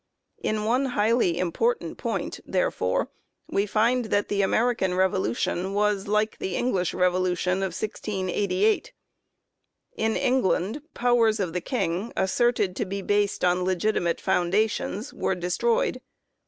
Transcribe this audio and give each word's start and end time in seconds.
In 0.41 0.63
one 0.65 0.85
highly 0.85 1.37
important 1.37 1.99
point, 1.99 2.39
therefore, 2.43 3.11
we 3.47 3.67
find 3.67 4.05
that 4.05 4.29
the 4.29 4.41
American 4.41 4.95
Revolution 4.95 5.75
was 5.75 6.07
like 6.07 6.39
the 6.39 6.55
English 6.55 6.91
Re 6.95 7.05
volution 7.07 7.57
of 7.57 7.77
1688. 7.79 8.93
In 9.97 10.15
England 10.15 10.81
powers 10.95 11.39
of 11.39 11.53
the 11.53 11.61
King, 11.61 12.11
asserted 12.17 12.75
to 12.77 12.85
be 12.85 13.03
based 13.03 13.45
on 13.45 13.63
legitimate 13.63 14.19
foundations, 14.19 15.13
were 15.13 15.35
destroyed. 15.35 16.01